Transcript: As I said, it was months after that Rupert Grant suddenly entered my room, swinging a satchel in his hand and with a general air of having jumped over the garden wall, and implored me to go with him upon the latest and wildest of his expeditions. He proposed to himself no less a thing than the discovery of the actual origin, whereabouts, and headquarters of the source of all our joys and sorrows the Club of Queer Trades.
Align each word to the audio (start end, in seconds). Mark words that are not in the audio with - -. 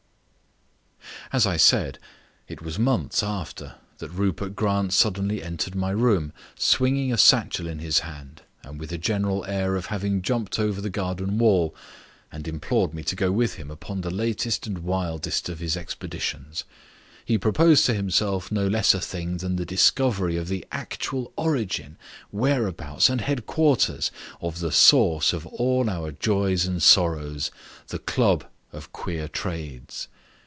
As 1.33 1.47
I 1.47 1.55
said, 1.55 1.97
it 2.49 2.61
was 2.61 2.77
months 2.77 3.23
after 3.23 3.75
that 3.99 4.09
Rupert 4.11 4.53
Grant 4.53 4.91
suddenly 4.91 5.41
entered 5.41 5.75
my 5.75 5.91
room, 5.91 6.33
swinging 6.55 7.13
a 7.13 7.17
satchel 7.17 7.67
in 7.67 7.79
his 7.79 7.99
hand 7.99 8.41
and 8.63 8.77
with 8.77 8.91
a 8.91 8.97
general 8.97 9.45
air 9.45 9.77
of 9.77 9.85
having 9.85 10.21
jumped 10.21 10.59
over 10.59 10.81
the 10.81 10.89
garden 10.89 11.37
wall, 11.37 11.73
and 12.33 12.49
implored 12.49 12.93
me 12.93 13.01
to 13.03 13.15
go 13.15 13.31
with 13.31 13.53
him 13.53 13.71
upon 13.71 14.01
the 14.01 14.09
latest 14.09 14.67
and 14.67 14.79
wildest 14.79 15.47
of 15.47 15.59
his 15.59 15.77
expeditions. 15.77 16.65
He 17.23 17.37
proposed 17.37 17.85
to 17.85 17.93
himself 17.93 18.51
no 18.51 18.67
less 18.67 18.93
a 18.93 18.99
thing 18.99 19.37
than 19.37 19.55
the 19.55 19.65
discovery 19.65 20.35
of 20.35 20.49
the 20.49 20.65
actual 20.69 21.31
origin, 21.37 21.95
whereabouts, 22.31 23.09
and 23.09 23.21
headquarters 23.21 24.11
of 24.41 24.59
the 24.59 24.71
source 24.73 25.31
of 25.31 25.47
all 25.47 25.89
our 25.89 26.11
joys 26.11 26.65
and 26.65 26.83
sorrows 26.83 27.51
the 27.87 27.99
Club 27.99 28.43
of 28.73 28.91
Queer 28.91 29.29
Trades. 29.29 30.09